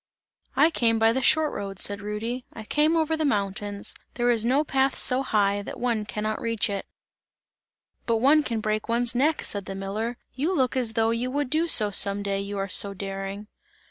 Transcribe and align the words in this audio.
"I 0.55 0.71
came 0.71 0.97
by 0.97 1.13
the 1.13 1.21
short 1.21 1.53
road," 1.53 1.77
said 1.77 2.01
Rudy, 2.01 2.43
"I 2.51 2.63
came 2.63 2.97
over 2.97 3.15
the 3.15 3.23
mountains; 3.23 3.93
there 4.15 4.31
is 4.31 4.43
no 4.43 4.63
path 4.63 4.97
so 4.97 5.21
high, 5.21 5.61
that 5.61 5.79
one 5.79 6.05
can 6.05 6.23
not 6.23 6.41
reach 6.41 6.71
it!" 6.71 6.87
"But 8.07 8.17
one 8.17 8.41
can 8.41 8.61
break 8.61 8.89
one's 8.89 9.13
neck," 9.13 9.43
said 9.43 9.65
the 9.65 9.75
miller, 9.75 10.17
"you 10.33 10.55
look 10.55 10.75
as 10.75 10.93
though 10.93 11.11
you 11.11 11.29
would 11.29 11.51
do 11.51 11.67
so 11.67 11.91
some 11.91 12.23
day, 12.23 12.39
you 12.41 12.57
are 12.57 12.67
so 12.67 12.95
daring!" 12.95 13.47